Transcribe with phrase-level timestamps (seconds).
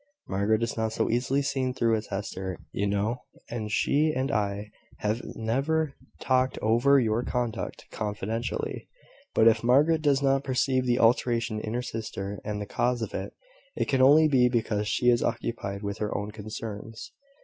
[0.27, 4.71] "Margaret is not so easily seen through as Hester, you know; and she and I
[5.01, 8.87] have never talked over your conduct confidentially:
[9.35, 13.13] but if Margaret does not perceive the alteration in her sister, and the cause of
[13.13, 13.33] it,
[13.75, 17.11] it can only be because she is occupied with her own concerns."